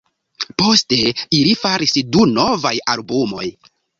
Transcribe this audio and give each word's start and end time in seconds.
Poste 0.61 0.97
ili 1.39 1.51
faris 1.65 1.93
du 2.15 2.25
novaj 2.39 2.75
albumoj. 2.97 3.45